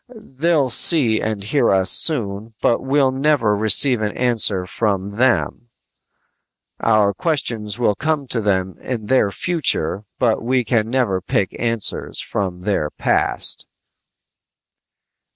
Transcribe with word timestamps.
They'll 0.15 0.71
see 0.71 1.21
and 1.21 1.43
hear 1.43 1.69
us 1.69 1.91
soon, 1.91 2.55
but 2.59 2.81
we'll 2.81 3.11
never 3.11 3.55
receive 3.55 4.01
an 4.01 4.17
answer 4.17 4.65
from 4.65 5.17
them! 5.17 5.69
Our 6.79 7.13
questions 7.13 7.77
will 7.77 7.93
come 7.93 8.25
to 8.29 8.41
them 8.41 8.79
in 8.81 9.05
their 9.05 9.29
future 9.29 10.05
but 10.17 10.41
we 10.41 10.63
can 10.63 10.89
never 10.89 11.21
pick 11.21 11.55
answers 11.59 12.19
from 12.19 12.61
their 12.61 12.89
past!" 12.89 13.67